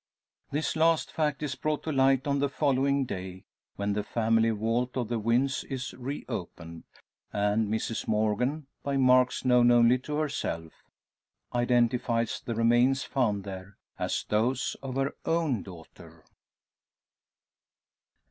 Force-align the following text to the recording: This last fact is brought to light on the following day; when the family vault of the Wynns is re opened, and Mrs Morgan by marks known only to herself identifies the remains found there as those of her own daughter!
This 0.49 0.75
last 0.75 1.11
fact 1.11 1.43
is 1.43 1.53
brought 1.53 1.83
to 1.83 1.91
light 1.91 2.25
on 2.25 2.39
the 2.39 2.49
following 2.49 3.05
day; 3.05 3.43
when 3.75 3.93
the 3.93 4.01
family 4.01 4.49
vault 4.49 4.97
of 4.97 5.09
the 5.09 5.19
Wynns 5.19 5.63
is 5.65 5.93
re 5.93 6.25
opened, 6.27 6.85
and 7.31 7.67
Mrs 7.69 8.07
Morgan 8.07 8.65
by 8.81 8.97
marks 8.97 9.45
known 9.45 9.69
only 9.69 9.99
to 9.99 10.15
herself 10.15 10.73
identifies 11.53 12.41
the 12.43 12.55
remains 12.55 13.03
found 13.03 13.43
there 13.43 13.77
as 13.99 14.25
those 14.27 14.75
of 14.81 14.95
her 14.95 15.15
own 15.23 15.61
daughter! 15.61 16.25